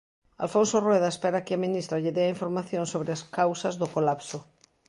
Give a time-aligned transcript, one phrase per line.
[0.45, 4.37] Alfonso Rueda espera que a ministra lle dea información sobre as causas do colapso.